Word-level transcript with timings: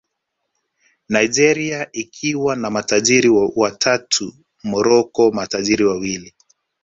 Nigeria 1.09 1.91
ikiwa 1.91 2.55
na 2.55 2.69
matajiri 2.69 3.29
watatu 3.55 4.33
Morocco 4.63 5.31
matajiri 5.31 5.83
wawili 5.85 6.33